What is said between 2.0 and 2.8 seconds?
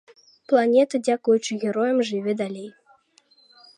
жыве далей.